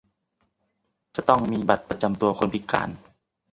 [1.15, 2.89] จะต้องมีบัตรประจำตัวคนพิการ